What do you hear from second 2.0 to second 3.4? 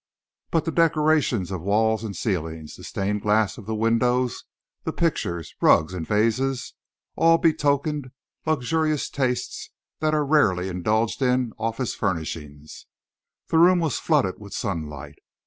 and ceilings, the stained